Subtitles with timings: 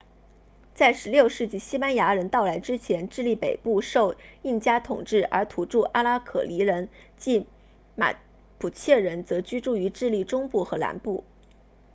[0.73, 7.45] 在16世纪西班牙人到来之前智利北部受印加统治而土著阿拉可尼人 araucanians 即
[7.95, 8.15] 马
[8.57, 11.23] 普切人则居住于智利中部和南部